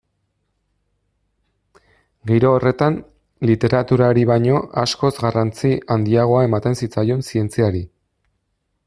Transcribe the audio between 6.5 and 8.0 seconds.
ematen zitzaion zientziari.